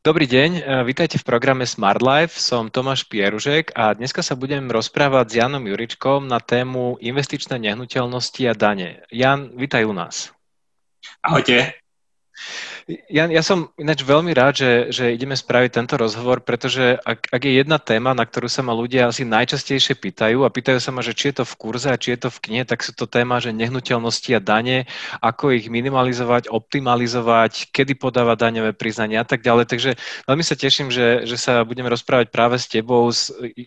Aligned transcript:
Dobrý 0.00 0.24
deň, 0.24 0.50
e, 0.56 0.62
vítajte 0.88 1.20
v 1.20 1.28
programe 1.28 1.68
Smart 1.68 2.00
Life. 2.00 2.40
Som 2.40 2.72
Tomáš 2.72 3.04
Pieružek 3.04 3.76
a 3.76 3.92
dneska 3.92 4.24
sa 4.24 4.32
budem 4.32 4.72
rozprávať 4.72 5.28
s 5.28 5.36
Janom 5.36 5.60
Juričkom 5.60 6.24
na 6.24 6.40
tému 6.40 6.96
investičné 7.04 7.60
nehnuteľnosti 7.60 8.40
a 8.48 8.56
dane. 8.56 9.04
Jan, 9.12 9.52
vítaj 9.52 9.84
u 9.84 9.92
nás. 9.92 10.32
Ahojte. 11.20 11.76
Ja, 12.88 13.28
ja 13.28 13.42
som 13.44 13.68
ináč 13.76 14.06
veľmi 14.06 14.32
rád, 14.32 14.60
že, 14.60 14.72
že 14.94 15.04
ideme 15.12 15.36
spraviť 15.36 15.70
tento 15.76 15.94
rozhovor, 16.00 16.40
pretože 16.40 16.96
ak, 17.02 17.28
ak 17.28 17.42
je 17.44 17.52
jedna 17.60 17.76
téma, 17.76 18.16
na 18.16 18.24
ktorú 18.24 18.48
sa 18.48 18.64
ma 18.64 18.72
ľudia 18.72 19.10
asi 19.10 19.26
najčastejšie 19.26 19.98
pýtajú 19.98 20.46
a 20.46 20.52
pýtajú 20.52 20.78
sa 20.78 20.94
ma, 20.94 21.02
že 21.02 21.12
či 21.12 21.34
je 21.34 21.42
to 21.42 21.44
v 21.44 21.54
kurze 21.58 21.88
a 21.90 22.00
či 22.00 22.14
je 22.14 22.24
to 22.24 22.28
v 22.30 22.40
knihe, 22.48 22.64
tak 22.64 22.80
sú 22.86 22.94
to 22.94 23.10
téma, 23.10 23.42
že 23.42 23.52
nehnuteľnosti 23.52 24.30
a 24.32 24.40
dane, 24.40 24.88
ako 25.20 25.52
ich 25.52 25.66
minimalizovať, 25.66 26.48
optimalizovať, 26.48 27.74
kedy 27.74 27.98
podávať 27.98 28.36
daňové 28.38 28.72
priznania 28.72 29.22
a 29.22 29.26
tak 29.26 29.42
ďalej. 29.42 29.66
Takže 29.66 29.90
veľmi 30.30 30.44
sa 30.46 30.54
teším, 30.56 30.88
že, 30.94 31.26
že 31.26 31.36
sa 31.36 31.66
budeme 31.66 31.90
rozprávať 31.90 32.30
práve 32.30 32.56
s 32.56 32.70
tebou. 32.70 33.10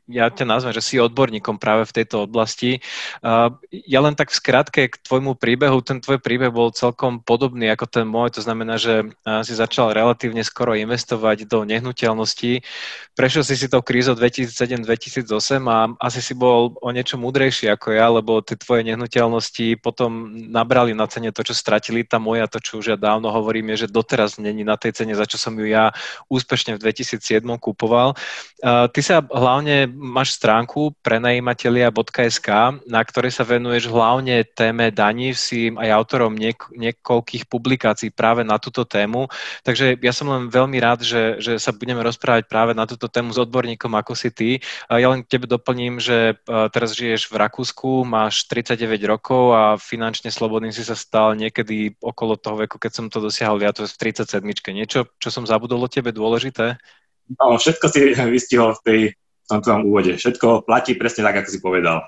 Ja 0.07 0.31
ťa 0.31 0.47
nazvem, 0.47 0.73
že 0.73 0.81
si 0.81 0.95
odborníkom 0.97 1.59
práve 1.59 1.83
v 1.85 1.95
tejto 2.01 2.23
oblasti. 2.25 2.79
Ja 3.71 3.99
len 3.99 4.15
tak 4.15 4.31
v 4.31 4.39
skratke 4.39 4.81
k 4.87 4.95
tvojmu 5.03 5.35
príbehu. 5.35 5.83
Ten 5.83 5.99
tvoj 5.99 6.23
príbeh 6.23 6.49
bol 6.49 6.71
celkom 6.71 7.19
podobný 7.19 7.67
ako 7.69 7.85
ten 7.85 8.05
môj. 8.07 8.39
To 8.39 8.41
znamená, 8.41 8.79
že 8.79 9.02
si 9.43 9.53
začal 9.57 9.91
relatívne 9.91 10.45
skoro 10.45 10.77
investovať 10.77 11.49
do 11.49 11.65
nehnuteľností. 11.65 12.61
Prešiel 13.13 13.43
si 13.45 13.55
si 13.57 13.67
tou 13.69 13.81
krízou 13.81 14.17
2007-2008 14.17 15.29
a 15.69 15.77
asi 16.01 16.19
si 16.21 16.33
bol 16.33 16.73
o 16.81 16.89
niečo 16.89 17.17
múdrejší 17.17 17.69
ako 17.69 17.87
ja, 17.93 18.09
lebo 18.09 18.41
tie 18.41 18.57
tvoje 18.57 18.85
nehnuteľnosti 18.85 19.77
potom 19.81 20.33
nabrali 20.49 20.97
na 20.97 21.05
cene 21.05 21.29
to, 21.29 21.45
čo 21.45 21.53
stratili. 21.53 22.05
Tá 22.05 22.17
moja, 22.17 22.49
to, 22.49 22.57
čo 22.57 22.81
už 22.81 22.93
ja 22.93 22.97
dávno 22.97 23.29
hovorím, 23.29 23.73
je, 23.73 23.85
že 23.85 23.93
doteraz 23.93 24.41
není 24.41 24.65
na 24.65 24.77
tej 24.77 24.97
cene, 24.97 25.13
za 25.13 25.25
čo 25.29 25.37
som 25.37 25.53
ju 25.57 25.69
ja 25.69 25.93
úspešne 26.29 26.77
v 26.77 26.81
2007 26.81 27.45
kupoval. 27.61 28.17
Ty 28.63 28.99
sa 29.03 29.21
hlavne 29.21 29.91
máš 29.91 30.39
stránku 30.39 30.95
prenajímatelia.sk, 31.05 32.49
na 32.89 33.01
ktorej 33.05 33.31
sa 33.35 33.45
venuješ 33.45 33.91
hlavne 33.91 34.41
téme 34.43 34.89
daní, 34.89 35.35
si 35.37 35.69
aj 35.69 35.89
autorom 35.93 36.33
niek- 36.33 36.71
niekoľkých 36.73 37.45
publikácií 37.45 38.09
práve 38.09 38.41
na 38.41 38.57
túto 38.57 38.87
tému. 38.93 39.25
Takže 39.65 39.97
ja 39.97 40.13
som 40.13 40.29
len 40.29 40.53
veľmi 40.53 40.77
rád, 40.77 41.01
že, 41.01 41.41
že 41.41 41.57
sa 41.57 41.73
budeme 41.73 42.05
rozprávať 42.05 42.45
práve 42.45 42.77
na 42.77 42.85
túto 42.85 43.09
tému 43.09 43.33
s 43.33 43.41
odborníkom 43.41 43.89
ako 43.97 44.13
si 44.13 44.29
ty. 44.29 44.49
Ja 44.85 45.09
len 45.09 45.25
tebe 45.25 45.49
doplním, 45.49 45.97
že 45.97 46.37
teraz 46.45 46.93
žiješ 46.93 47.33
v 47.33 47.41
Rakúsku, 47.41 48.05
máš 48.05 48.45
39 48.45 49.01
rokov 49.09 49.57
a 49.57 49.63
finančne 49.81 50.29
slobodný 50.29 50.69
si 50.69 50.85
sa 50.85 50.93
stal 50.93 51.33
niekedy 51.33 51.97
okolo 51.97 52.37
toho 52.37 52.61
veku, 52.61 52.77
keď 52.77 52.91
som 52.93 53.05
to 53.09 53.17
dosiahol 53.17 53.57
ja, 53.57 53.73
to 53.73 53.89
v 53.89 54.13
37. 54.13 54.45
Niečo, 54.73 55.09
čo 55.17 55.29
som 55.33 55.49
zabudol 55.49 55.81
o 55.81 55.89
tebe 55.89 56.13
dôležité? 56.13 56.77
No, 57.39 57.57
všetko 57.57 57.85
si 57.89 57.99
vystihol 58.35 58.77
v 58.77 58.83
tej 58.85 59.01
v 59.43 59.47
tomto 59.51 59.83
úvode. 59.83 60.15
Všetko 60.15 60.63
platí 60.63 60.95
presne 60.95 61.27
tak, 61.27 61.43
ako 61.43 61.49
si 61.51 61.59
povedal. 61.59 62.07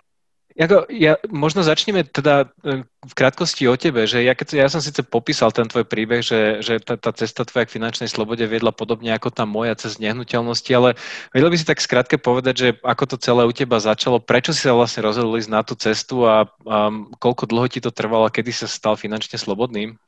Jako, 0.56 0.88
ja, 0.88 1.20
možno 1.28 1.68
začneme 1.68 2.08
teda 2.08 2.48
e, 2.64 2.88
v 2.88 3.14
krátkosti 3.14 3.68
o 3.68 3.76
tebe, 3.76 4.08
že 4.08 4.24
ja, 4.24 4.32
keď, 4.32 4.56
ja 4.56 4.72
som 4.72 4.80
síce 4.80 5.04
popísal 5.04 5.52
ten 5.52 5.68
tvoj 5.68 5.84
príbeh, 5.84 6.24
že, 6.24 6.64
že 6.64 6.80
tá, 6.80 6.96
tá 6.96 7.12
cesta 7.12 7.44
tvoja 7.44 7.68
k 7.68 7.76
finančnej 7.76 8.08
slobode 8.08 8.48
viedla 8.48 8.72
podobne 8.72 9.12
ako 9.12 9.36
tá 9.36 9.44
moja 9.44 9.76
cez 9.76 10.00
nehnuteľnosti, 10.00 10.72
ale 10.72 10.96
vedel 11.36 11.52
by 11.52 11.58
si 11.60 11.68
tak 11.68 11.84
skrátke 11.84 12.16
povedať, 12.16 12.56
že 12.56 12.68
ako 12.88 13.04
to 13.04 13.16
celé 13.20 13.44
u 13.44 13.52
teba 13.52 13.84
začalo, 13.84 14.24
prečo 14.24 14.56
si 14.56 14.64
sa 14.64 14.72
vlastne 14.72 15.04
rozhodol 15.04 15.36
ísť 15.36 15.52
na 15.52 15.60
tú 15.60 15.76
cestu 15.76 16.24
a, 16.24 16.48
a 16.48 16.88
koľko 17.20 17.52
dlho 17.52 17.68
ti 17.68 17.84
to 17.84 17.92
trvalo 17.92 18.24
a 18.24 18.32
kedy 18.32 18.56
sa 18.56 18.72
stal 18.72 18.96
finančne 18.96 19.36
slobodným? 19.36 20.00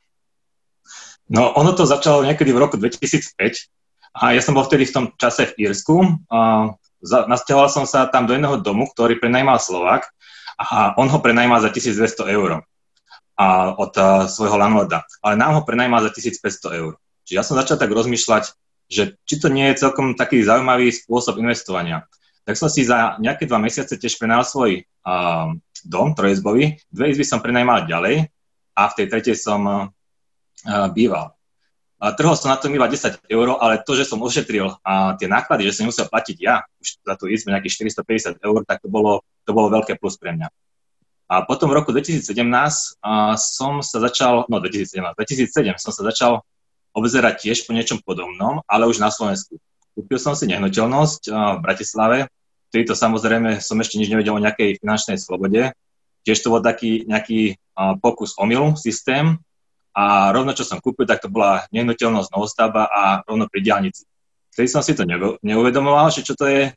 No, 1.28 1.52
ono 1.60 1.76
to 1.76 1.84
začalo 1.84 2.24
niekedy 2.24 2.56
v 2.56 2.64
roku 2.64 2.80
2005 2.80 3.36
a 4.16 4.32
ja 4.32 4.40
som 4.40 4.56
bol 4.56 4.64
vtedy 4.64 4.88
v 4.88 4.96
tom 4.96 5.06
čase 5.20 5.52
v 5.52 5.68
Írsku. 5.68 6.24
A 6.32 6.72
nasťahoval 7.04 7.70
som 7.70 7.86
sa 7.86 8.10
tam 8.10 8.26
do 8.26 8.34
jedného 8.34 8.58
domu, 8.64 8.90
ktorý 8.90 9.20
prenajímal 9.22 9.62
Slovak 9.62 10.10
a 10.58 10.98
on 10.98 11.08
ho 11.08 11.20
prenajíma 11.22 11.62
za 11.62 11.70
1200 11.70 12.34
eur 12.34 12.66
od 13.78 13.94
uh, 13.94 14.26
svojho 14.26 14.58
landlorda, 14.58 15.06
ale 15.22 15.38
nám 15.38 15.54
ho 15.54 15.62
prenajíma 15.62 16.02
za 16.02 16.10
1500 16.10 16.82
eur. 16.82 16.98
Čiže 17.22 17.38
ja 17.38 17.46
som 17.46 17.54
začal 17.54 17.78
tak 17.78 17.94
rozmýšľať, 17.94 18.50
že 18.90 19.14
či 19.30 19.36
to 19.38 19.54
nie 19.54 19.70
je 19.70 19.86
celkom 19.86 20.18
taký 20.18 20.42
zaujímavý 20.42 20.90
spôsob 20.90 21.38
investovania. 21.38 22.10
Tak 22.50 22.58
som 22.58 22.72
si 22.72 22.88
za 22.88 23.20
nejaké 23.22 23.46
dva 23.46 23.62
mesiace 23.62 24.00
tiež 24.00 24.18
prenajal 24.18 24.46
svoj 24.48 24.72
uh, 24.82 25.54
dom 25.86 26.18
trojizbový, 26.18 26.82
dve 26.90 27.06
izby 27.14 27.28
som 27.28 27.44
prenajímal 27.44 27.86
ďalej 27.86 28.26
a 28.74 28.82
v 28.90 28.96
tej 28.98 29.06
tretej 29.14 29.36
som 29.38 29.62
uh, 29.62 30.90
býval. 30.90 31.38
A 31.98 32.14
trhol 32.14 32.38
som 32.38 32.54
na 32.54 32.62
to 32.62 32.70
iba 32.70 32.86
10 32.86 33.26
eur, 33.26 33.48
ale 33.58 33.82
to, 33.82 33.98
že 33.98 34.06
som 34.06 34.22
ošetril 34.22 34.70
a 34.86 35.18
tie 35.18 35.26
náklady, 35.26 35.66
že 35.66 35.82
som 35.82 35.90
musel 35.90 36.06
platiť 36.06 36.38
ja 36.38 36.62
už 36.78 37.02
za 37.02 37.14
tú 37.18 37.26
izbu 37.26 37.50
nejakých 37.50 37.90
450 38.38 38.38
eur, 38.46 38.62
tak 38.70 38.86
to 38.86 38.88
bolo, 38.90 39.26
to 39.48 39.56
bolo 39.56 39.72
veľké 39.72 39.96
plus 39.96 40.20
pre 40.20 40.36
mňa. 40.36 40.52
A 41.32 41.48
potom 41.48 41.72
v 41.72 41.80
roku 41.80 41.96
2017 41.96 42.28
a, 43.00 43.40
som 43.40 43.80
sa 43.80 43.98
začal, 44.04 44.44
no 44.52 44.60
2017, 44.60 45.00
2007 45.16 45.80
som 45.80 45.96
sa 45.96 46.04
začal 46.04 46.44
obzerať 46.92 47.48
tiež 47.48 47.64
po 47.64 47.72
niečom 47.72 48.04
podobnom, 48.04 48.60
ale 48.68 48.92
už 48.92 49.00
na 49.00 49.08
Slovensku. 49.08 49.56
Kúpil 49.96 50.20
som 50.20 50.36
si 50.36 50.52
nehnuteľnosť 50.52 51.32
v 51.32 51.60
Bratislave, 51.64 52.18
vtedy 52.68 52.92
to 52.92 52.96
samozrejme 53.00 53.64
som 53.64 53.80
ešte 53.80 53.96
nič 53.96 54.12
nevedel 54.12 54.36
o 54.36 54.44
nejakej 54.44 54.84
finančnej 54.84 55.16
slobode. 55.16 55.72
Tiež 56.28 56.44
to 56.44 56.52
bol 56.52 56.60
taký 56.60 57.08
nejaký 57.08 57.56
pokus 58.04 58.36
omyl 58.36 58.76
systém, 58.76 59.40
a 59.98 60.30
rovno, 60.30 60.54
čo 60.54 60.62
som 60.62 60.78
kúpil, 60.78 61.10
tak 61.10 61.26
to 61.26 61.30
bola 61.34 61.66
nehnuteľnosť 61.74 62.30
novostavba 62.30 62.86
a 62.86 63.26
rovno 63.26 63.50
pri 63.50 63.66
diálnici. 63.66 64.06
Vtedy 64.54 64.70
som 64.70 64.86
si 64.86 64.94
to 64.94 65.02
neuvedomoval, 65.42 66.14
že 66.14 66.22
čo 66.22 66.38
to 66.38 66.46
je, 66.46 66.70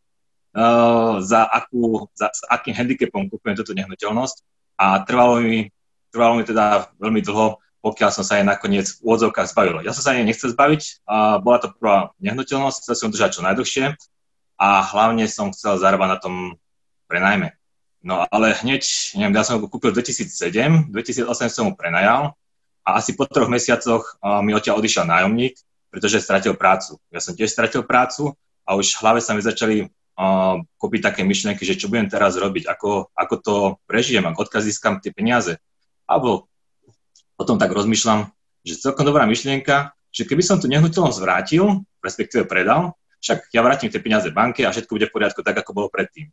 za, 1.21 1.41
akú, 1.47 2.11
za, 2.15 2.31
s 2.35 2.43
akým 2.51 2.75
handicapom 2.75 3.31
kúpujem 3.31 3.55
túto 3.55 3.71
nehnuteľnosť 3.75 4.37
a 4.83 5.07
trvalo 5.07 5.39
mi, 5.39 5.71
trvalo 6.11 6.41
mi 6.41 6.45
teda 6.47 6.91
veľmi 6.99 7.23
dlho, 7.23 7.63
pokiaľ 7.81 8.11
som 8.13 8.25
sa 8.27 8.37
jej 8.37 8.45
nakoniec 8.45 8.91
v 8.99 8.99
úvodzovkách 9.07 9.51
zbavil. 9.57 9.81
Ja 9.87 9.95
som 9.95 10.05
sa 10.05 10.13
jej 10.13 10.27
nechcel 10.27 10.53
zbaviť, 10.53 11.07
a 11.07 11.39
bola 11.41 11.59
to 11.63 11.73
prvá 11.73 12.13
nehnuteľnosť, 12.21 12.79
chcel 12.85 12.97
som 12.99 13.09
držať 13.15 13.31
čo 13.39 13.47
najdlhšie 13.47 13.85
a 14.61 14.69
hlavne 14.85 15.25
som 15.31 15.55
chcel 15.55 15.81
zarábať 15.81 16.09
na 16.11 16.19
tom 16.21 16.35
prenajme. 17.09 17.57
No 18.01 18.25
ale 18.29 18.57
hneď, 18.57 18.83
neviem, 19.17 19.37
ja 19.37 19.45
som 19.45 19.61
ho 19.61 19.69
kúpil 19.69 19.93
v 19.93 20.01
2007, 20.01 20.89
2008 20.93 21.53
som 21.53 21.65
ho 21.69 21.75
prenajal 21.77 22.33
a 22.85 22.97
asi 22.97 23.13
po 23.13 23.29
troch 23.29 23.53
mesiacoch 23.53 24.17
mi 24.41 24.57
odtiaľ 24.57 24.81
odišiel 24.81 25.05
nájomník, 25.05 25.57
pretože 25.93 26.25
stratil 26.25 26.57
prácu. 26.57 26.97
Ja 27.13 27.21
som 27.21 27.37
tiež 27.37 27.53
stratil 27.53 27.85
prácu 27.85 28.33
a 28.65 28.77
už 28.77 28.97
v 28.97 29.01
hlave 29.05 29.21
sa 29.21 29.37
mi 29.37 29.45
začali 29.45 29.89
kopiť 30.77 31.01
také 31.01 31.21
myšlienky, 31.25 31.65
že 31.65 31.79
čo 31.81 31.89
budem 31.89 32.11
teraz 32.11 32.37
robiť, 32.37 32.69
ako, 32.69 33.13
ako 33.17 33.35
to 33.41 33.55
prežijem, 33.89 34.27
ako 34.29 34.49
odkiaľ 34.49 34.63
získam 34.63 34.95
tie 35.01 35.15
peniaze. 35.15 35.57
Alebo 36.05 36.51
potom 37.41 37.57
tak 37.57 37.73
rozmýšľam, 37.73 38.29
že 38.67 38.81
celkom 38.81 39.09
dobrá 39.09 39.25
myšlienka, 39.25 39.97
že 40.13 40.29
keby 40.29 40.43
som 40.45 40.61
tu 40.61 40.69
nehnuteľnosť 40.69 41.19
vrátil, 41.23 41.87
respektíve 42.05 42.45
predal, 42.45 42.93
však 43.21 43.53
ja 43.53 43.61
vrátim 43.65 43.89
tie 43.89 44.01
peniaze 44.01 44.29
banke 44.33 44.65
a 44.65 44.73
všetko 44.73 44.97
bude 44.97 45.07
v 45.09 45.15
poriadku 45.15 45.41
tak, 45.41 45.57
ako 45.61 45.71
bolo 45.73 45.89
predtým. 45.93 46.29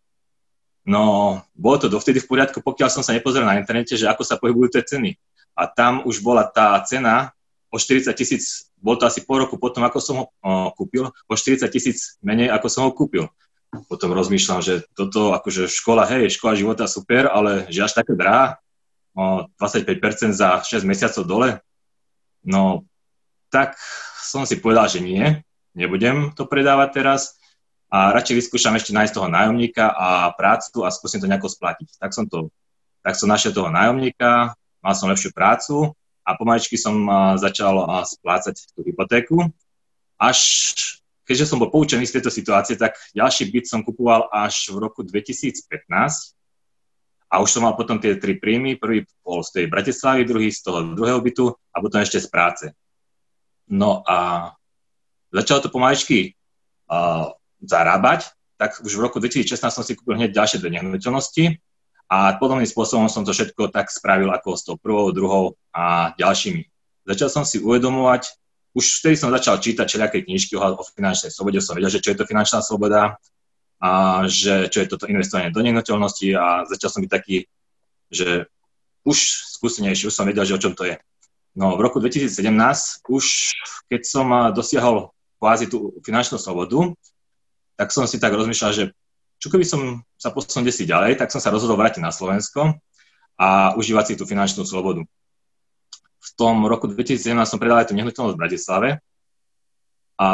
No, 0.87 1.35
bolo 1.51 1.75
to 1.83 1.87
dovtedy 1.91 2.23
v 2.23 2.31
poriadku, 2.31 2.63
pokiaľ 2.63 2.87
som 2.87 3.03
sa 3.03 3.11
nepozeral 3.11 3.43
na 3.43 3.59
internete, 3.59 3.99
že 3.99 4.07
ako 4.07 4.23
sa 4.23 4.39
pohybujú 4.39 4.79
tie 4.79 4.83
ceny 4.87 5.19
a 5.51 5.67
tam 5.67 6.07
už 6.07 6.23
bola 6.23 6.47
tá 6.47 6.79
cena 6.87 7.35
o 7.67 7.75
40 7.75 8.07
tisíc, 8.15 8.71
bol 8.79 8.95
to 8.95 9.03
asi 9.03 9.19
po 9.27 9.35
roku 9.35 9.59
potom, 9.59 9.83
ako 9.83 9.99
som 9.99 10.15
ho 10.15 10.25
o, 10.39 10.71
kúpil, 10.71 11.11
o 11.11 11.33
40 11.35 11.67
tisíc 11.67 12.15
menej, 12.23 12.47
ako 12.55 12.67
som 12.71 12.87
ho 12.87 12.95
kúpil. 12.95 13.27
Potom 13.87 14.15
rozmýšľam, 14.15 14.63
že 14.63 14.87
toto, 14.95 15.35
akože 15.35 15.67
škola, 15.67 16.07
hej, 16.07 16.31
škola 16.31 16.55
života 16.55 16.87
super, 16.87 17.27
ale 17.27 17.67
že 17.67 17.83
až 17.83 17.99
také 17.99 18.15
drahá, 18.15 18.59
25% 19.17 20.37
za 20.37 20.61
6 20.61 20.85
mesiacov 20.85 21.23
dole, 21.25 21.49
no 22.45 22.85
tak 23.49 23.75
som 24.21 24.45
si 24.45 24.61
povedal, 24.61 24.85
že 24.91 25.01
nie, 25.01 25.41
nebudem 25.73 26.35
to 26.37 26.45
predávať 26.45 26.89
teraz 26.93 27.21
a 27.87 28.11
radšej 28.11 28.43
vyskúšam 28.43 28.75
ešte 28.75 28.91
nájsť 28.91 29.13
toho 29.15 29.31
nájomníka 29.31 29.87
a 29.87 30.35
prácu 30.35 30.83
a 30.83 30.91
skúsim 30.91 31.23
to 31.23 31.27
nejako 31.31 31.47
splatiť. 31.47 31.95
Tak 31.95 32.11
som 32.11 32.27
to, 32.27 32.51
tak 32.99 33.15
som 33.15 33.31
našiel 33.31 33.55
toho 33.55 33.71
nájomníka, 33.71 34.51
mal 34.83 34.93
som 34.93 35.07
lepšiu 35.07 35.31
prácu 35.31 35.95
a 36.27 36.35
pomaličky 36.35 36.75
som 36.75 37.07
začal 37.39 37.87
splácať 38.03 38.59
tú 38.75 38.83
hypotéku. 38.83 39.47
Až 40.19 40.39
keďže 41.27 41.45
som 41.51 41.59
bol 41.59 41.67
poučený 41.67 42.07
z 42.07 42.17
tejto 42.17 42.31
situácie, 42.31 42.79
tak 42.79 42.95
ďalší 43.11 43.51
byt 43.51 43.67
som 43.67 43.83
kupoval 43.83 44.31
až 44.31 44.71
v 44.71 44.79
roku 44.79 45.03
2015 45.03 45.67
a 47.27 47.43
už 47.43 47.49
som 47.51 47.67
mal 47.67 47.75
potom 47.75 47.99
tie 47.99 48.15
tri 48.15 48.39
príjmy. 48.39 48.79
Prvý 48.79 49.03
bol 49.19 49.43
z 49.43 49.59
tej 49.59 49.65
Bratislavy, 49.67 50.23
druhý 50.23 50.47
z 50.47 50.63
toho 50.63 50.95
druhého 50.95 51.19
bytu 51.19 51.51
a 51.51 51.77
potom 51.83 51.99
ešte 51.99 52.23
z 52.23 52.27
práce. 52.31 52.65
No 53.67 53.99
a 54.07 54.51
začalo 55.35 55.59
to 55.59 55.69
pomaličky 55.69 56.39
uh, 56.87 57.35
zarábať, 57.59 58.31
tak 58.55 58.79
už 58.79 58.95
v 58.95 59.03
roku 59.03 59.19
2016 59.19 59.59
som 59.59 59.83
si 59.83 59.99
kúpil 59.99 60.15
hneď 60.15 60.31
ďalšie 60.31 60.63
dve 60.63 60.71
nehnuteľnosti 60.79 61.59
a 62.07 62.39
podobným 62.39 62.63
spôsobom 62.63 63.11
som 63.11 63.27
to 63.27 63.35
všetko 63.35 63.67
tak 63.75 63.91
spravil 63.91 64.31
ako 64.31 64.55
s 64.55 64.63
tou 64.63 64.79
prvou, 64.79 65.11
druhou 65.11 65.59
a 65.75 66.15
ďalšími. 66.15 66.63
Začal 67.11 67.27
som 67.27 67.43
si 67.43 67.59
uvedomovať 67.59 68.31
už 68.77 69.01
vtedy 69.01 69.17
som 69.17 69.33
začal 69.33 69.57
čítať 69.57 69.89
všelijaké 69.89 70.21
knižky 70.21 70.53
o, 70.53 70.77
finančnej 70.93 71.33
slobode, 71.33 71.57
som 71.65 71.73
vedel, 71.73 71.89
že 71.89 71.97
čo 71.97 72.13
je 72.13 72.17
to 72.21 72.29
finančná 72.29 72.61
sloboda 72.61 73.17
a 73.81 73.89
že 74.29 74.69
čo 74.69 74.85
je 74.85 74.87
toto 74.89 75.09
investovanie 75.09 75.49
do 75.49 75.65
nehnuteľnosti 75.65 76.27
a 76.37 76.69
začal 76.69 76.89
som 76.93 77.01
byť 77.01 77.11
taký, 77.11 77.49
že 78.13 78.45
už 79.01 79.17
skúsenejší, 79.57 80.05
už 80.05 80.13
som 80.13 80.29
vedel, 80.29 80.45
že 80.45 80.53
o 80.53 80.61
čom 80.61 80.77
to 80.77 80.85
je. 80.85 81.01
No 81.57 81.73
v 81.73 81.81
roku 81.81 81.97
2017 81.97 82.29
už 83.09 83.25
keď 83.89 84.01
som 84.05 84.29
dosiahol 84.53 85.09
kvázi 85.41 85.65
tú 85.65 85.97
finančnú 86.05 86.37
slobodu, 86.37 86.93
tak 87.77 87.89
som 87.89 88.05
si 88.05 88.21
tak 88.21 88.33
rozmýšľal, 88.33 88.71
že 88.73 88.83
čo 89.37 89.53
keby 89.53 89.65
som 89.65 90.01
sa 90.17 90.33
posunul 90.33 90.69
si 90.73 90.89
ďalej, 90.89 91.17
tak 91.17 91.29
som 91.29 91.41
sa 91.41 91.53
rozhodol 91.53 91.77
vrátiť 91.77 92.01
na 92.01 92.09
Slovensko 92.09 92.77
a 93.37 93.77
užívať 93.77 94.13
si 94.13 94.15
tú 94.17 94.25
finančnú 94.25 94.65
slobodu. 94.65 95.05
V 96.27 96.29
tom 96.35 96.67
roku 96.67 96.91
2017 96.91 97.31
som 97.47 97.59
predal 97.61 97.83
aj 97.83 97.91
tú 97.91 97.95
nehnuteľnosť 97.95 98.35
v 98.35 98.41
Bratislave. 98.41 98.89
A 100.17 100.27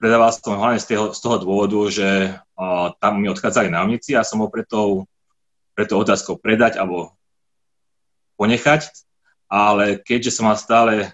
predával 0.00 0.30
som 0.32 0.56
hlavne 0.56 0.80
z 0.80 0.96
toho, 0.96 1.06
z 1.12 1.20
toho 1.20 1.36
dôvodu, 1.42 1.78
že 1.92 2.08
uh, 2.32 2.94
tam 2.96 3.20
mi 3.20 3.28
odchádzali 3.28 3.68
nájomníci 3.68 4.16
a 4.16 4.24
som 4.24 4.40
ho 4.40 4.48
preto, 4.48 5.04
preto 5.76 5.98
otázkou 5.98 6.38
predať 6.40 6.80
alebo 6.80 7.12
ponechať, 8.40 8.88
ale 9.52 10.00
keďže 10.00 10.34
som 10.34 10.48
mal 10.48 10.56
stále 10.56 11.12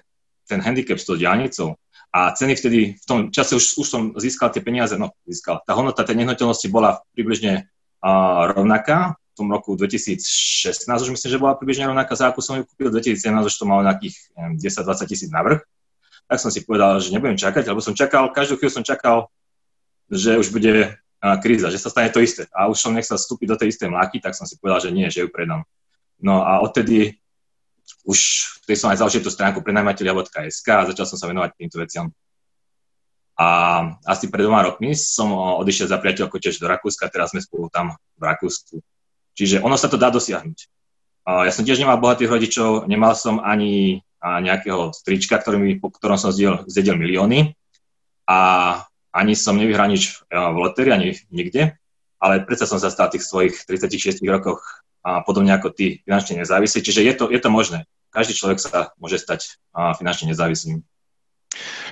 ten 0.49 0.63
handicap 0.65 0.97
s 0.97 1.05
tou 1.05 1.19
diálnicou, 1.19 1.77
a 2.09 2.33
ceny 2.33 2.57
vtedy, 2.57 2.97
v 2.97 3.05
tom 3.05 3.19
čase 3.29 3.53
už, 3.53 3.85
už 3.85 3.87
som 3.87 4.03
získal 4.17 4.49
tie 4.49 4.65
peniaze, 4.65 4.97
no 4.97 5.13
získal, 5.29 5.61
tá 5.61 5.77
hodnota 5.77 6.09
tej 6.09 6.25
nehnuteľnosti 6.25 6.65
bola 6.73 7.05
približne 7.13 7.69
uh, 7.69 8.49
rovnaká, 8.57 9.21
tom 9.39 9.47
roku 9.47 9.79
2016 9.79 10.83
už 10.91 11.11
myslím, 11.15 11.31
že 11.31 11.39
bola 11.39 11.55
približne 11.55 11.87
rovnaká, 11.87 12.19
za 12.19 12.27
akú 12.29 12.43
som 12.43 12.59
ju 12.59 12.67
kúpil, 12.67 12.91
2017 12.91 13.47
už 13.47 13.55
to 13.55 13.65
malo 13.65 13.87
nejakých 13.87 14.19
10-20 14.59 15.07
tisíc 15.07 15.31
navrh, 15.31 15.63
tak 16.27 16.43
som 16.43 16.51
si 16.51 16.67
povedal, 16.67 16.99
že 16.99 17.15
nebudem 17.15 17.39
čakať, 17.39 17.71
lebo 17.71 17.79
som 17.79 17.95
čakal, 17.95 18.35
každú 18.35 18.59
chvíľu 18.59 18.83
som 18.83 18.85
čakal, 18.85 19.31
že 20.11 20.37
už 20.37 20.51
bude 20.51 20.99
kríza, 21.43 21.71
že 21.71 21.79
sa 21.79 21.91
stane 21.91 22.11
to 22.11 22.23
isté. 22.23 22.47
A 22.51 22.67
už 22.71 22.79
som 22.79 22.95
nechcel 22.95 23.19
vstúpiť 23.19 23.47
do 23.49 23.57
tej 23.59 23.75
istej 23.75 23.89
mláky, 23.91 24.23
tak 24.23 24.35
som 24.35 24.47
si 24.47 24.59
povedal, 24.59 24.87
že 24.87 24.95
nie, 24.95 25.09
že 25.11 25.25
ju 25.25 25.29
predám. 25.31 25.65
No 26.19 26.43
a 26.43 26.61
odtedy 26.63 27.19
už 28.05 28.19
vtedy 28.65 28.77
som 28.77 28.93
aj 28.93 29.01
založil 29.01 29.25
tú 29.25 29.33
stránku 29.33 29.65
prenajmateľia.sk 29.65 30.69
a 30.69 30.87
začal 30.93 31.07
som 31.09 31.17
sa 31.17 31.27
venovať 31.27 31.57
týmto 31.57 31.81
veciam. 31.81 32.13
A 33.39 33.49
asi 34.03 34.27
pred 34.29 34.43
dvoma 34.43 34.67
rokmi 34.67 34.99
som 34.99 35.31
odišiel 35.63 35.87
za 35.87 36.03
priateľkou 36.03 36.43
tiež 36.43 36.59
do 36.59 36.67
Rakúska, 36.67 37.07
teraz 37.07 37.31
sme 37.31 37.41
spolu 37.41 37.71
tam 37.71 37.95
v 38.19 38.23
Rakúsku. 38.23 38.83
Čiže 39.39 39.63
ono 39.63 39.79
sa 39.79 39.87
to 39.87 39.95
dá 39.95 40.11
dosiahnuť. 40.11 40.59
Ja 41.47 41.53
som 41.55 41.63
tiež 41.63 41.79
nemal 41.79 42.03
bohatých 42.03 42.27
rodičov, 42.27 42.91
nemal 42.91 43.15
som 43.15 43.39
ani 43.39 44.03
nejakého 44.19 44.91
strička, 44.91 45.39
ktorý 45.39 45.79
po 45.79 45.95
ktorom 45.95 46.19
som 46.19 46.35
zdedil, 46.35 46.67
zdedil 46.67 46.99
milióny 46.99 47.55
a 48.27 48.39
ani 49.15 49.39
som 49.39 49.55
nevyhral 49.55 49.87
nič 49.87 50.27
v 50.27 50.57
lotérii, 50.59 50.91
ani 50.91 51.09
nikde, 51.31 51.79
ale 52.19 52.43
predsa 52.43 52.67
som 52.67 52.83
sa 52.83 52.91
stal 52.91 53.15
tých 53.15 53.23
svojich 53.23 53.63
36 53.63 54.19
rokoch 54.27 54.83
a 55.07 55.23
podobne 55.23 55.55
ako 55.55 55.71
ty 55.71 56.03
finančne 56.03 56.43
nezávislí. 56.43 56.83
Čiže 56.83 57.07
je 57.07 57.13
to, 57.15 57.25
je 57.31 57.39
to 57.39 57.47
možné. 57.47 57.87
Každý 58.11 58.35
človek 58.35 58.59
sa 58.59 58.91
môže 58.99 59.23
stať 59.23 59.63
finančne 59.71 60.35
nezávislým. 60.35 60.83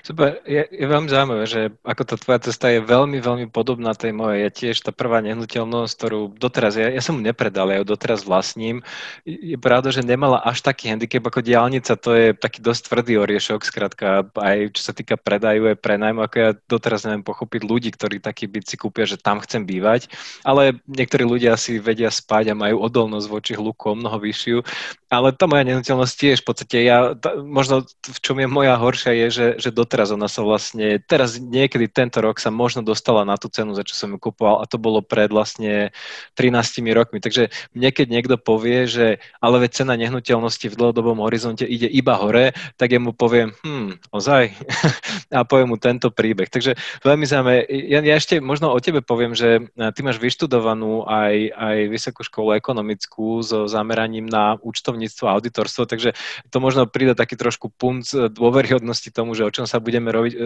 Super, 0.05 0.39
je, 0.45 0.63
je 0.69 0.87
veľmi 0.87 1.09
zaujímavé, 1.09 1.45
že 1.49 1.75
ako 1.83 2.03
tá 2.05 2.15
tvoja 2.21 2.41
cesta 2.45 2.71
je 2.71 2.85
veľmi, 2.85 3.19
veľmi 3.19 3.47
podobná 3.51 3.97
tej 3.97 4.13
mojej. 4.13 4.47
Ja 4.47 4.51
tiež 4.53 4.77
tá 4.85 4.93
prvá 4.93 5.25
nehnuteľnosť, 5.25 5.93
ktorú 5.97 6.21
doteraz, 6.37 6.79
ja, 6.79 6.93
ja 6.93 7.03
som 7.03 7.19
mu 7.19 7.25
nepredal, 7.25 7.73
ja 7.73 7.81
ju 7.83 7.87
doteraz 7.89 8.23
vlastním. 8.23 8.85
Je 9.25 9.57
pravda, 9.59 9.91
že 9.91 10.07
nemala 10.07 10.39
až 10.45 10.63
taký 10.63 10.93
handicap 10.93 11.25
ako 11.27 11.41
diálnica, 11.43 11.99
to 11.99 12.15
je 12.15 12.27
taký 12.37 12.63
dosť 12.63 12.83
tvrdý 12.87 13.19
oriešok, 13.19 13.61
skrátka 13.65 14.29
aj 14.37 14.77
čo 14.77 14.83
sa 14.85 14.93
týka 14.95 15.17
predaju, 15.19 15.73
aj 15.73 15.83
prenajmu, 15.83 16.21
ako 16.23 16.37
ja 16.37 16.51
doteraz 16.69 17.09
neviem 17.09 17.25
pochopiť 17.25 17.63
ľudí, 17.65 17.91
ktorí 17.97 18.21
taký 18.23 18.47
byt 18.47 18.69
si 18.69 18.77
kúpia, 18.79 19.09
že 19.09 19.19
tam 19.19 19.43
chcem 19.43 19.65
bývať, 19.67 20.13
ale 20.47 20.79
niektorí 20.87 21.27
ľudia 21.27 21.57
si 21.59 21.81
vedia 21.81 22.13
spať 22.13 22.53
a 22.53 22.59
majú 22.59 22.85
odolnosť 22.85 23.27
voči 23.27 23.53
hluku 23.57 23.91
o 23.91 23.99
mnoho 23.99 24.21
vyššiu, 24.21 24.63
ale 25.11 25.31
tá 25.35 25.47
moja 25.47 25.63
nehnuteľnosť 25.67 26.15
tiež 26.15 26.37
v 26.43 26.47
podstate, 26.47 26.77
ja, 26.83 27.15
tá, 27.15 27.39
možno 27.39 27.87
v 27.87 28.19
čom 28.23 28.39
je 28.43 28.47
moja 28.47 28.75
horšia 28.75 29.15
je, 29.27 29.29
že, 29.31 29.46
že 29.55 29.71
doteraz 29.71 30.11
ona 30.11 30.27
sa 30.27 30.43
vlastne, 30.43 30.99
teraz 30.99 31.39
niekedy 31.39 31.87
tento 31.87 32.19
rok 32.19 32.43
sa 32.43 32.51
možno 32.51 32.83
dostala 32.83 33.23
na 33.23 33.39
tú 33.39 33.47
cenu, 33.47 33.71
za 33.79 33.87
čo 33.87 33.95
som 33.95 34.11
ju 34.11 34.19
kupoval 34.19 34.59
a 34.59 34.67
to 34.67 34.83
bolo 34.83 34.99
pred 34.99 35.31
vlastne 35.31 35.95
13 36.35 36.83
rokmi. 36.91 37.23
Takže 37.23 37.55
mne 37.79 37.91
keď 37.95 38.07
niekto 38.11 38.35
povie, 38.35 38.91
že 38.91 39.23
ale 39.39 39.63
veď 39.63 39.71
cena 39.85 39.95
nehnuteľnosti 39.95 40.67
v 40.67 40.79
dlhodobom 40.79 41.23
horizonte 41.23 41.63
ide 41.63 41.87
iba 41.87 42.19
hore, 42.19 42.51
tak 42.75 42.91
ja 42.91 42.99
mu 42.99 43.15
poviem, 43.15 43.55
hm, 43.63 44.03
ozaj, 44.11 44.51
a 45.37 45.47
poviem 45.47 45.71
mu 45.71 45.79
tento 45.79 46.11
príbeh. 46.11 46.51
Takže 46.51 46.75
veľmi 47.07 47.25
zaujímavé. 47.29 47.69
Ja, 47.87 48.03
ja 48.03 48.19
ešte 48.19 48.43
možno 48.43 48.75
o 48.75 48.83
tebe 48.83 49.05
poviem, 49.05 49.37
že 49.37 49.71
ty 49.95 50.01
máš 50.03 50.19
vyštudovanú 50.19 51.07
aj, 51.07 51.35
aj 51.55 51.77
vysokú 51.93 52.27
školu 52.27 52.59
ekonomickú 52.59 53.45
so 53.45 53.69
zameraním 53.71 54.27
na 54.27 54.57
účtovníctvo 54.59 55.29
a 55.29 55.35
auditorstvo, 55.37 55.85
takže 55.85 56.17
to 56.49 56.57
možno 56.59 56.89
príde 56.89 57.13
taký 57.13 57.37
trošku 57.37 57.69
punc 57.71 58.09
dôveryhodnosti 58.33 59.13
tomu, 59.13 59.36
že 59.37 59.45
o 59.45 59.53
čom 59.53 59.69
sa 59.69 59.77
budeme 59.77 60.09
robiť, 60.09 60.33
e, 60.33 60.39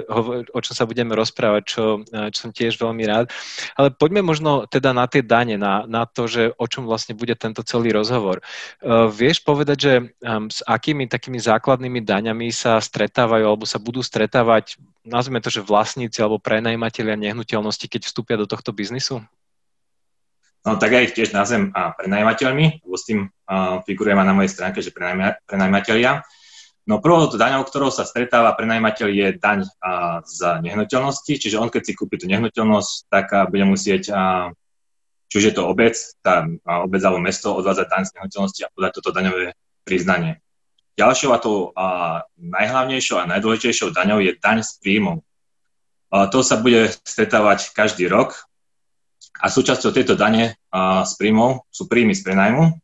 o 0.51 0.61
čom 0.61 0.75
sa 0.75 0.85
budeme 0.85 1.15
rozprávať, 1.15 1.63
čo, 1.63 1.85
e, 2.03 2.29
čo 2.35 2.39
som 2.49 2.51
tiež 2.51 2.77
veľmi 2.77 3.07
rád. 3.07 3.31
Ale 3.79 3.95
poďme 3.95 4.27
možno 4.27 4.67
teda 4.67 4.91
na 4.91 5.07
tie 5.07 5.23
dane, 5.23 5.55
na, 5.55 5.87
na 5.87 6.05
to, 6.05 6.27
že 6.27 6.51
o 6.59 6.67
čom 6.67 6.91
vlastne 6.91 7.15
bude 7.15 7.39
tento 7.39 7.63
celý 7.63 7.95
rozhovor. 7.95 8.43
Uh, 8.83 9.07
vieš 9.07 9.45
povedať, 9.45 9.79
že 9.79 9.93
s 10.51 10.61
akými 10.67 11.07
takými 11.07 11.39
základnými 11.39 12.03
daňami 12.03 12.51
sa 12.51 12.81
stretávajú 12.81 13.45
alebo 13.47 13.65
sa 13.69 13.79
budú 13.79 14.03
stretávať, 14.03 14.81
nazvime 15.07 15.39
to, 15.39 15.53
že 15.53 15.63
vlastníci 15.63 16.19
alebo 16.19 16.43
prenajímatelia 16.43 17.15
nehnuteľnosti, 17.15 17.87
keď 17.87 18.09
vstúpia 18.09 18.37
do 18.41 18.49
tohto 18.49 18.75
biznisu? 18.75 19.23
No 20.61 20.77
tak 20.77 20.93
ja 20.93 21.01
ich 21.01 21.17
tiež 21.17 21.33
nazvem 21.33 21.73
prenajímateľmi, 21.73 22.85
lebo 22.85 22.97
s 22.97 23.09
tým 23.09 23.29
uh, 23.29 23.81
figurujem 23.89 24.21
aj 24.21 24.27
na 24.29 24.37
mojej 24.37 24.53
stránke, 24.53 24.85
že 24.85 24.93
prenajímatelia. 24.93 26.21
No 26.91 26.99
prvou 26.99 27.31
daňou, 27.31 27.63
ktorou 27.63 27.95
sa 27.95 28.03
stretáva 28.03 28.51
prenajímateľ 28.59 29.09
je 29.15 29.29
daň 29.39 29.63
a, 29.79 30.27
za 30.27 30.59
nehnuteľnosti, 30.59 31.39
čiže 31.39 31.55
on 31.55 31.71
keď 31.71 31.87
si 31.87 31.93
kúpi 31.95 32.19
tú 32.19 32.27
nehnuteľnosť, 32.27 32.93
tak 33.07 33.31
a, 33.31 33.47
bude 33.47 33.63
musieť, 33.63 34.11
a, 34.11 34.51
či 35.31 35.35
už 35.39 35.45
je 35.47 35.55
to 35.55 35.71
obec, 35.71 35.95
tá 36.19 36.51
a, 36.67 36.83
obec 36.83 36.99
alebo 36.99 37.23
mesto 37.23 37.55
odvádzať 37.55 37.87
daň 37.87 38.03
z 38.11 38.13
nehnuteľnosti 38.19 38.61
a 38.67 38.73
podať 38.75 38.91
toto 38.99 39.15
daňové 39.15 39.55
priznanie. 39.87 40.43
Ďalšou 40.99 41.31
a 41.31 41.39
tou 41.39 41.71
a, 41.79 41.87
najhlavnejšou 42.43 43.23
a 43.23 43.31
najdôležitejšou 43.39 43.95
daňou 43.95 44.19
je 44.27 44.35
daň 44.43 44.67
z 44.67 44.75
príjmov. 44.83 45.23
A, 46.11 46.27
to 46.27 46.43
sa 46.43 46.59
bude 46.59 46.91
stretávať 47.07 47.71
každý 47.71 48.11
rok 48.11 48.51
a 49.39 49.47
súčasťou 49.47 49.95
tejto 49.95 50.19
dane 50.19 50.59
a, 50.75 51.07
z 51.07 51.13
príjmov 51.23 51.71
sú 51.71 51.87
príjmy 51.87 52.19
z 52.19 52.27
prenajmu 52.27 52.75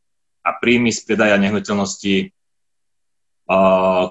a 0.47 0.51
príjmy 0.63 0.95
z 0.95 1.03
predaja 1.03 1.35
nehnuteľnosti 1.43 2.36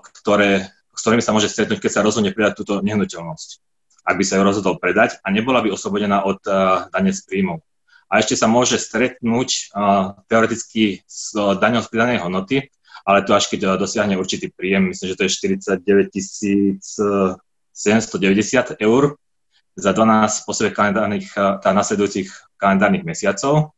ktoré, 0.02 0.72
s 0.96 1.02
ktorými 1.04 1.24
sa 1.24 1.36
môže 1.36 1.52
stretnúť, 1.52 1.84
keď 1.84 1.92
sa 1.92 2.06
rozhodne 2.08 2.32
predať 2.32 2.64
túto 2.64 2.80
nehnuteľnosť. 2.80 3.50
Ak 4.06 4.16
by 4.16 4.24
sa 4.24 4.40
ju 4.40 4.44
rozhodol 4.48 4.80
predať 4.80 5.20
a 5.26 5.34
nebola 5.34 5.60
by 5.60 5.76
oslobodená 5.76 6.24
od 6.24 6.40
dane 6.94 7.12
z 7.12 7.22
príjmov. 7.28 7.60
A 8.06 8.22
ešte 8.22 8.38
sa 8.38 8.46
môže 8.46 8.78
stretnúť 8.78 9.74
teoreticky 10.30 11.02
s 11.10 11.34
daňou 11.36 11.82
z 11.82 11.90
pridanej 11.90 12.22
hodnoty, 12.22 12.70
ale 13.02 13.26
to 13.26 13.34
až 13.34 13.50
keď 13.50 13.82
dosiahne 13.82 14.16
určitý 14.16 14.54
príjem, 14.54 14.94
myslím, 14.94 15.10
že 15.12 15.18
to 15.18 15.26
je 15.26 15.34
49 15.82 16.80
790 17.76 18.78
eur 18.80 19.04
za 19.76 19.92
12 19.92 20.48
po 20.48 20.54
sebe 20.56 20.72
kalendárnych, 20.72 21.34
tá 21.36 21.70
nasledujúcich 21.76 22.32
kalendárnych 22.56 23.04
mesiacov. 23.04 23.76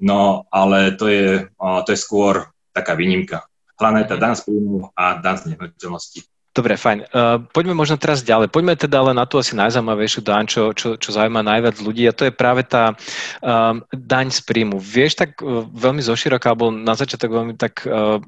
No, 0.00 0.46
ale 0.54 0.94
to 0.96 1.10
je, 1.10 1.50
to 1.58 1.90
je 1.92 1.98
skôr 1.98 2.48
taká 2.70 2.94
výnimka. 2.94 3.44
Hlavne 3.78 4.02
tá 4.04 4.18
dan 4.18 4.34
z 4.34 4.42
príjmu 4.42 4.90
a 4.98 5.22
dan 5.22 5.38
z 5.38 5.54
nehnuteľnosti. 5.54 6.26
Dobre, 6.58 6.74
fajn. 6.74 6.98
Uh, 7.14 7.38
poďme 7.54 7.78
možno 7.78 7.94
teraz 7.94 8.26
ďalej. 8.26 8.50
Poďme 8.50 8.74
teda 8.74 8.98
ale 8.98 9.14
na 9.14 9.30
tú 9.30 9.38
asi 9.38 9.54
najzaujímavejšiu 9.54 10.20
daň, 10.26 10.50
čo, 10.50 10.74
čo, 10.74 10.98
čo 10.98 11.14
zaujíma 11.14 11.46
najviac 11.46 11.78
ľudí 11.78 12.02
a 12.10 12.16
to 12.16 12.26
je 12.26 12.34
práve 12.34 12.66
tá 12.66 12.98
um, 13.38 13.78
daň 13.94 14.34
z 14.34 14.42
príjmu. 14.42 14.82
Vieš 14.82 15.22
tak 15.22 15.38
uh, 15.38 15.62
veľmi 15.70 16.02
zoširoka, 16.02 16.50
alebo 16.50 16.74
na 16.74 16.98
začiatok 16.98 17.30
veľmi 17.30 17.54
tak 17.54 17.86
uh, 17.86 18.18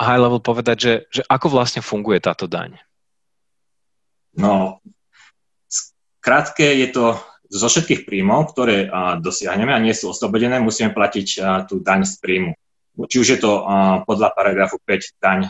high 0.00 0.20
level 0.24 0.40
povedať, 0.40 0.76
že, 0.80 0.92
že 1.12 1.22
ako 1.28 1.52
vlastne 1.52 1.84
funguje 1.84 2.16
táto 2.16 2.48
daň? 2.48 2.80
No, 4.32 4.80
krátke 6.24 6.64
je 6.64 6.88
to 6.88 7.20
zo 7.52 7.68
všetkých 7.68 8.08
príjmov, 8.08 8.56
ktoré 8.56 8.88
uh, 8.88 9.20
dosiahneme 9.20 9.76
a 9.76 9.84
nie 9.84 9.92
sú 9.92 10.16
oslobodené, 10.16 10.64
musíme 10.64 10.96
platiť 10.96 11.28
uh, 11.36 11.68
tú 11.68 11.84
daň 11.84 12.08
z 12.08 12.16
príjmu 12.24 12.56
či 13.06 13.16
už 13.22 13.28
je 13.36 13.38
to 13.38 13.52
podľa 14.04 14.34
paragrafu 14.34 14.76
5 14.82 15.22
daň, 15.22 15.48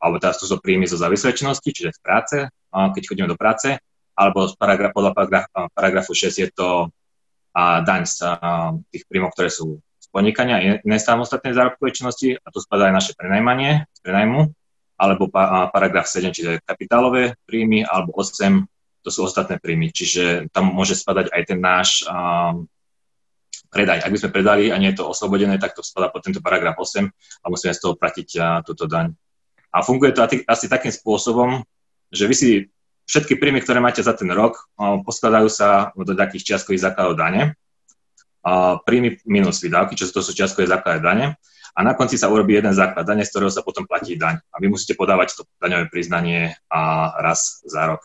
alebo 0.00 0.16
teraz 0.20 0.38
to 0.38 0.46
sú 0.46 0.60
príjmy 0.60 0.84
zo 0.84 1.00
zabezpečenosti, 1.00 1.72
čiže 1.72 1.96
z 1.96 2.00
práce, 2.04 2.36
keď 2.70 3.02
chodíme 3.02 3.28
do 3.30 3.38
práce, 3.40 3.80
alebo 4.14 4.46
paragraf, 4.54 4.92
podľa 4.92 5.12
paragraf, 5.16 5.44
paragrafu 5.72 6.12
6 6.12 6.44
je 6.44 6.48
to 6.52 6.92
daň 7.56 8.02
z 8.06 8.22
tých 8.94 9.04
príjmov, 9.08 9.32
ktoré 9.34 9.48
sú 9.48 9.80
z 9.98 10.06
podnikania 10.12 10.54
a 10.60 10.64
iné 10.84 10.98
samostatné 11.00 11.56
zárobkové 11.56 11.90
činnosti, 11.96 12.36
a 12.36 12.46
tu 12.52 12.60
spadá 12.60 12.92
aj 12.92 12.94
naše 12.94 13.12
prenajmanie 13.16 13.88
z 13.90 13.98
prenajmu, 14.04 14.40
alebo 15.00 15.32
paragraf 15.72 16.04
7, 16.04 16.28
čiže 16.30 16.60
kapitálové 16.62 17.34
príjmy, 17.48 17.88
alebo 17.88 18.12
8, 18.14 18.68
to 19.00 19.08
sú 19.08 19.24
ostatné 19.24 19.56
príjmy. 19.56 19.88
Čiže 19.88 20.52
tam 20.52 20.76
môže 20.76 20.92
spadať 20.92 21.32
aj 21.32 21.42
ten 21.48 21.56
náš 21.56 22.04
predaj. 23.70 24.02
Ak 24.02 24.10
by 24.10 24.18
sme 24.18 24.34
predali 24.34 24.74
a 24.74 24.76
nie 24.76 24.90
je 24.92 25.00
to 25.00 25.08
oslobodené, 25.08 25.56
tak 25.62 25.78
to 25.78 25.86
spadá 25.86 26.10
pod 26.10 26.26
tento 26.26 26.42
paragraf 26.42 26.74
8 26.76 27.06
a 27.06 27.46
musíme 27.46 27.70
z 27.70 27.80
toho 27.80 27.94
platiť 27.94 28.28
túto 28.66 28.90
daň. 28.90 29.14
A 29.70 29.86
funguje 29.86 30.10
to 30.10 30.26
asi 30.26 30.66
takým 30.66 30.90
spôsobom, 30.90 31.62
že 32.10 32.26
vy 32.26 32.34
si 32.34 32.50
všetky 33.06 33.38
príjmy, 33.38 33.62
ktoré 33.62 33.78
máte 33.78 34.02
za 34.02 34.14
ten 34.18 34.26
rok, 34.30 34.58
poskladajú 34.78 35.46
sa 35.46 35.94
do 35.94 36.14
takých 36.18 36.54
čiastkových 36.54 36.90
základov 36.90 37.14
dane. 37.14 37.54
Príjmy 38.82 39.22
minus 39.30 39.62
výdavky, 39.62 39.94
čo 39.94 40.10
to 40.10 40.22
sú 40.22 40.34
čiastkové 40.34 40.66
základy 40.66 41.00
dane 41.02 41.26
a 41.70 41.86
na 41.86 41.94
konci 41.94 42.18
sa 42.18 42.26
urobí 42.26 42.58
jeden 42.58 42.74
základ 42.74 43.06
dane, 43.06 43.22
z 43.22 43.30
ktorého 43.30 43.54
sa 43.54 43.62
potom 43.62 43.86
platí 43.86 44.18
daň. 44.18 44.42
A 44.50 44.58
vy 44.58 44.66
musíte 44.74 44.98
podávať 44.98 45.38
to 45.38 45.42
daňové 45.62 45.86
priznanie 45.86 46.58
raz 47.22 47.62
za 47.62 47.86
rok. 47.94 48.02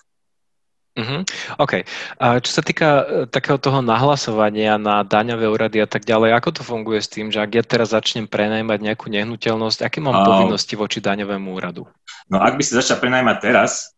Uh-huh. 0.95 1.27
OK. 1.59 1.83
A 2.23 2.39
čo 2.39 2.51
sa 2.55 2.63
týka 2.63 2.87
e, 2.87 3.03
takého 3.27 3.59
toho 3.59 3.83
nahlasovania 3.83 4.79
na 4.79 5.03
daňové 5.03 5.51
úrady 5.51 5.83
a 5.83 5.87
tak 5.91 6.07
ďalej, 6.07 6.31
ako 6.39 6.49
to 6.55 6.61
funguje 6.63 7.03
s 7.03 7.11
tým, 7.11 7.35
že 7.35 7.43
ak 7.43 7.51
ja 7.51 7.63
teraz 7.67 7.91
začnem 7.91 8.31
prenajmať 8.31 8.79
nejakú 8.79 9.11
nehnuteľnosť, 9.11 9.83
aké 9.83 9.99
mám 9.99 10.15
uh, 10.15 10.23
povinnosti 10.23 10.79
voči 10.79 11.03
daňovému 11.03 11.51
úradu? 11.51 11.83
No 12.31 12.39
ak 12.39 12.55
by 12.55 12.63
si 12.63 12.79
začal 12.79 13.03
prenajmať 13.03 13.37
teraz, 13.43 13.91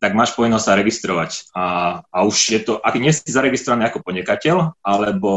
tak 0.00 0.16
máš 0.16 0.32
povinnosť 0.32 0.64
sa 0.64 0.80
registrovať. 0.80 1.30
A, 1.52 1.64
a 2.08 2.18
už 2.24 2.36
je 2.56 2.60
to, 2.64 2.80
ak 2.80 2.96
nie 2.96 3.12
si 3.12 3.28
zaregistrovaný 3.28 3.92
ako 3.92 4.00
podnikateľ, 4.00 4.80
alebo 4.80 5.32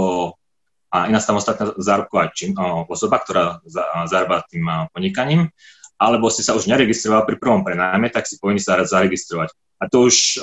a 0.93 1.09
iná 1.09 1.17
samostatná 1.17 1.73
zárobková 1.81 2.29
čin, 2.37 2.53
osoba, 2.85 3.17
ktorá 3.17 3.65
zarába 4.05 4.45
tým 4.45 4.69
podnikaním, 4.93 5.49
alebo 5.97 6.29
si 6.29 6.45
sa 6.45 6.53
už 6.53 6.69
neregistroval 6.69 7.25
pri 7.25 7.41
prvom 7.41 7.65
prenájme, 7.65 8.13
tak 8.13 8.29
si 8.29 8.37
povinný 8.37 8.61
sa 8.61 8.77
zaregistrovať. 8.77 9.49
A 9.81 9.89
to 9.89 10.05
už, 10.05 10.37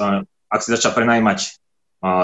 ak 0.51 0.61
si 0.61 0.75
začal 0.75 0.93
prenajímať 0.93 1.57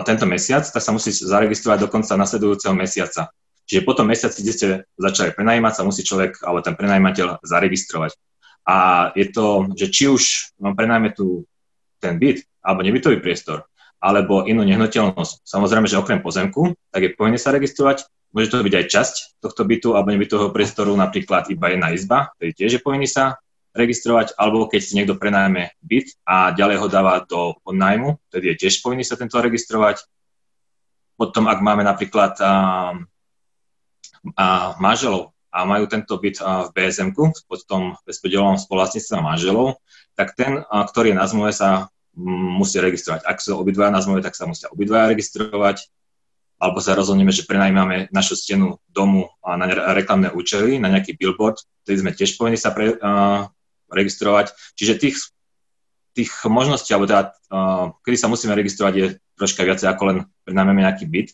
tento 0.02 0.26
mesiac, 0.26 0.66
tak 0.66 0.82
sa 0.82 0.90
musí 0.90 1.14
zaregistrovať 1.14 1.86
do 1.86 1.88
konca 1.88 2.18
nasledujúceho 2.18 2.74
mesiaca. 2.74 3.30
Čiže 3.66 3.86
po 3.86 3.94
tom 3.94 4.10
mesiaci, 4.10 4.42
kde 4.42 4.52
ste 4.52 4.66
začali 4.98 5.30
prenajímať, 5.32 5.72
sa 5.78 5.86
musí 5.86 6.02
človek 6.02 6.42
alebo 6.42 6.60
ten 6.66 6.74
prenajímateľ 6.74 7.46
zaregistrovať. 7.46 8.18
A 8.66 9.08
je 9.14 9.30
to, 9.30 9.70
že 9.78 9.86
či 9.94 10.04
už 10.10 10.22
prenajme 10.58 11.14
tu 11.14 11.46
ten 12.02 12.18
byt 12.18 12.42
alebo 12.66 12.82
nebytový 12.82 13.22
priestor, 13.22 13.62
alebo 14.02 14.42
inú 14.44 14.66
nehnuteľnosť. 14.66 15.46
Samozrejme, 15.46 15.86
že 15.86 16.02
okrem 16.02 16.18
pozemku, 16.18 16.74
tak 16.90 17.00
je 17.06 17.10
povinný 17.14 17.38
sa 17.38 17.54
registrovať 17.54 18.10
Môže 18.36 18.52
to 18.52 18.60
byť 18.60 18.74
aj 18.76 18.86
časť 18.92 19.14
tohto 19.40 19.64
bytu 19.64 19.96
alebo 19.96 20.12
nebytového 20.12 20.52
priestoru, 20.52 20.92
napríklad 20.92 21.48
iba 21.48 21.72
jedna 21.72 21.88
izba, 21.96 22.28
ktorý 22.36 22.50
tiež 22.52 22.70
je 22.76 22.84
povinný 22.84 23.08
sa 23.08 23.40
registrovať, 23.76 24.34
alebo 24.40 24.66
keď 24.66 24.80
si 24.80 24.96
niekto 24.96 25.20
prenajme 25.20 25.70
byt 25.84 26.16
a 26.24 26.50
ďalej 26.56 26.76
ho 26.80 26.86
dáva 26.88 27.22
do 27.28 27.54
podnajmu, 27.62 28.16
tedy 28.32 28.52
je 28.52 28.66
tiež 28.66 28.80
povinný 28.80 29.04
sa 29.04 29.20
tento 29.20 29.36
registrovať. 29.36 30.02
Potom, 31.16 31.48
ak 31.48 31.60
máme 31.60 31.84
napríklad 31.84 32.36
a, 32.40 32.52
a 34.36 34.46
manželov 34.80 35.36
a 35.48 35.64
majú 35.64 35.88
tento 35.88 36.16
byt 36.20 36.40
v 36.44 36.68
bsm 36.76 37.16
pod 37.16 37.60
tom 37.64 37.96
bezpodielovom 38.04 38.60
spoluvlastníctve 38.60 39.16
manželov, 39.20 39.80
tak 40.12 40.36
ten, 40.36 40.60
ktorý 40.68 41.12
je 41.12 41.20
na 41.20 41.24
zmluve, 41.28 41.52
sa 41.56 41.88
musí 42.16 42.80
registrovať. 42.80 43.24
Ak 43.24 43.40
sú 43.40 43.56
obidvaja 43.56 43.92
na 43.92 44.00
zmluve, 44.00 44.24
tak 44.24 44.36
sa 44.36 44.48
musia 44.48 44.72
obidvaja 44.72 45.12
registrovať 45.12 45.88
alebo 46.56 46.80
sa 46.80 46.96
rozhodneme, 46.96 47.28
že 47.28 47.44
prenajmáme 47.44 48.08
našu 48.08 48.32
stenu 48.32 48.80
domu 48.88 49.28
na 49.44 49.68
reklamné 49.92 50.32
účely, 50.32 50.80
na 50.80 50.88
nejaký 50.88 51.12
billboard, 51.20 51.60
ktorý 51.84 51.96
sme 52.00 52.16
tiež 52.16 52.40
povinni 52.40 52.56
sa 52.56 52.72
pre, 52.72 52.96
uh, 52.96 53.44
registrovať. 53.90 54.52
Čiže 54.74 54.94
tých, 55.00 55.16
tých 56.16 56.30
možností, 56.46 56.92
alebo 56.92 57.08
teda, 57.10 57.34
uh, 57.52 57.94
kedy 58.02 58.16
sa 58.16 58.28
musíme 58.30 58.56
registrovať, 58.56 58.92
je 58.94 59.06
troška 59.36 59.62
viacej 59.62 59.88
ako 59.90 60.02
len 60.08 60.16
prenajmeme 60.46 60.84
nejaký 60.84 61.04
byt. 61.06 61.28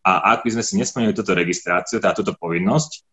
A 0.00 0.36
ak 0.36 0.48
by 0.48 0.56
sme 0.56 0.64
si 0.64 0.80
nesplnili 0.80 1.12
túto 1.12 1.36
registráciu, 1.36 2.00
teda 2.00 2.16
túto 2.16 2.32
povinnosť, 2.36 3.04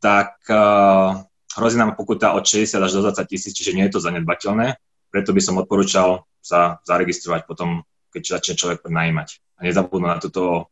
tak 0.00 0.36
uh, 0.52 1.24
hrozí 1.56 1.76
nám 1.80 1.96
pokuta 1.96 2.36
od 2.36 2.44
60 2.44 2.76
až 2.76 2.92
do 2.92 3.00
20 3.08 3.24
tisíc, 3.26 3.52
čiže 3.56 3.72
nie 3.72 3.88
je 3.88 3.96
to 3.96 4.04
zanedbateľné. 4.04 4.76
Preto 5.08 5.32
by 5.32 5.40
som 5.40 5.56
odporúčal 5.56 6.28
sa 6.44 6.78
zaregistrovať 6.84 7.48
potom, 7.48 7.88
keď 8.12 8.38
začne 8.40 8.54
človek 8.60 8.84
prenajímať. 8.84 9.40
A 9.56 9.64
nezabudnúť 9.64 10.10
na 10.12 10.20
túto 10.20 10.68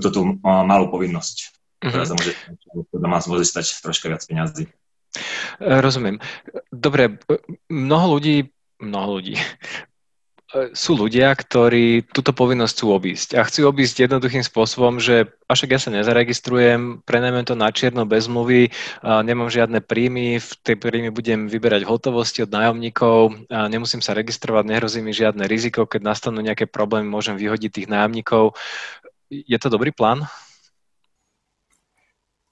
túto 0.00 0.38
malú 0.42 0.88
povinnosť, 0.88 1.36
ktorá 1.82 2.06
mm-hmm. 2.06 2.08
sa 2.08 2.14
môže, 2.14 2.32
doma 2.94 3.18
môže 3.26 3.44
stať 3.46 3.82
troška 3.82 4.06
viac 4.08 4.22
peňazí. 4.24 4.70
Rozumiem. 5.58 6.22
Dobre, 6.70 7.18
mnoho 7.66 8.18
ľudí, 8.18 8.50
mnoho 8.78 9.18
ľudí, 9.18 9.34
sú 10.72 10.96
ľudia, 10.96 11.28
ktorí 11.36 12.08
túto 12.08 12.32
povinnosť 12.32 12.72
chcú 12.72 12.86
obísť. 12.96 13.28
A 13.36 13.44
chcú 13.44 13.68
obísť 13.68 14.08
jednoduchým 14.08 14.40
spôsobom, 14.40 14.96
že 14.96 15.28
až 15.44 15.68
ja 15.68 15.76
sa 15.76 15.92
nezaregistrujem, 15.92 17.04
prenajmem 17.04 17.44
to 17.44 17.52
na 17.52 17.68
čierno 17.68 18.08
bez 18.08 18.32
mluvy, 18.32 18.72
nemám 19.04 19.52
žiadne 19.52 19.84
príjmy, 19.84 20.40
v 20.40 20.50
tej 20.64 20.80
príjmy 20.80 21.12
budem 21.12 21.52
vyberať 21.52 21.84
hotovosti 21.84 22.48
od 22.48 22.54
nájomníkov, 22.54 23.44
nemusím 23.68 24.00
sa 24.00 24.16
registrovať, 24.16 24.64
nehrozí 24.64 25.04
mi 25.04 25.12
žiadne 25.12 25.44
riziko, 25.44 25.84
keď 25.84 26.16
nastanú 26.16 26.40
nejaké 26.40 26.64
problémy, 26.64 27.04
môžem 27.04 27.36
vyhodiť 27.36 27.84
tých 27.84 27.88
nájomníkov. 27.92 28.56
Je 29.28 29.58
to 29.60 29.68
dobrý 29.68 29.92
plán? 29.92 30.24